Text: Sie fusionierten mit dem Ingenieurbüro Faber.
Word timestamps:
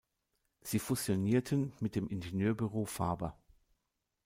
Sie 0.63 0.79
fusionierten 0.79 1.73
mit 1.79 1.93
dem 1.95 2.07
Ingenieurbüro 2.07 2.85
Faber. 2.85 3.37